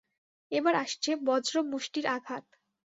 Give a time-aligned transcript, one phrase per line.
[0.51, 2.45] এবার আসছে বজ্রমুষ্টির আঘাত!